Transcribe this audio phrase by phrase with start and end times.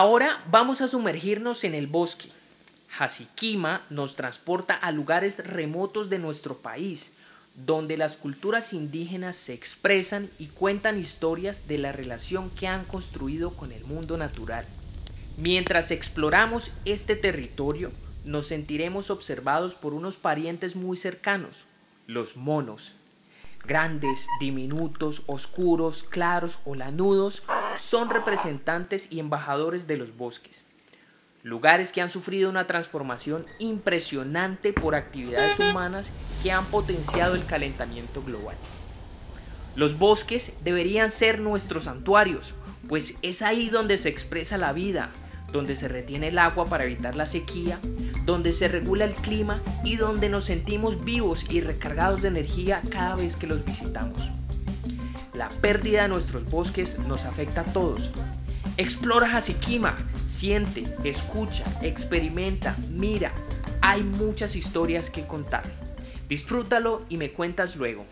[0.00, 2.28] Ahora vamos a sumergirnos en el bosque.
[3.00, 7.10] Hasikima nos transporta a lugares remotos de nuestro país,
[7.66, 13.54] donde las culturas indígenas se expresan y cuentan historias de la relación que han construido
[13.56, 14.64] con el mundo natural.
[15.36, 17.90] Mientras exploramos este territorio,
[18.24, 21.64] nos sentiremos observados por unos parientes muy cercanos,
[22.06, 22.92] los monos.
[23.66, 27.42] Grandes, diminutos, oscuros, claros o lanudos
[27.78, 30.64] son representantes y embajadores de los bosques.
[31.42, 36.10] Lugares que han sufrido una transformación impresionante por actividades humanas
[36.42, 38.56] que han potenciado el calentamiento global.
[39.76, 42.54] Los bosques deberían ser nuestros santuarios,
[42.88, 45.10] pues es ahí donde se expresa la vida,
[45.52, 47.78] donde se retiene el agua para evitar la sequía,
[48.24, 53.14] donde se regula el clima y donde nos sentimos vivos y recargados de energía cada
[53.14, 54.30] vez que los visitamos.
[55.38, 58.10] La pérdida de nuestros bosques nos afecta a todos.
[58.76, 63.30] Explora Hasikima, siente, escucha, experimenta, mira.
[63.80, 65.62] Hay muchas historias que contar.
[66.28, 68.04] Disfrútalo y me cuentas luego.